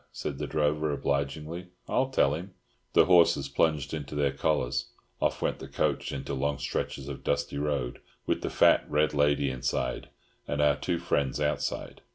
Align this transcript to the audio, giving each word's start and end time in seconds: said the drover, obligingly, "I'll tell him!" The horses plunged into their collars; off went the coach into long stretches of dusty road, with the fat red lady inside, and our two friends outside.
said 0.11 0.39
the 0.39 0.47
drover, 0.47 0.91
obligingly, 0.91 1.67
"I'll 1.87 2.09
tell 2.09 2.33
him!" 2.33 2.55
The 2.93 3.05
horses 3.05 3.47
plunged 3.49 3.93
into 3.93 4.15
their 4.15 4.31
collars; 4.31 4.89
off 5.21 5.43
went 5.43 5.59
the 5.59 5.67
coach 5.67 6.11
into 6.11 6.33
long 6.33 6.57
stretches 6.57 7.07
of 7.07 7.23
dusty 7.23 7.59
road, 7.59 7.99
with 8.25 8.41
the 8.41 8.49
fat 8.49 8.83
red 8.89 9.13
lady 9.13 9.51
inside, 9.51 10.09
and 10.47 10.59
our 10.59 10.75
two 10.75 10.97
friends 10.97 11.39
outside. 11.39 12.01